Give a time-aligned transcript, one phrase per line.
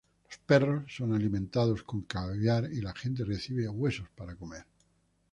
[0.27, 4.63] Los perros son alimentados con caviar y la gente recibe huesos para comer.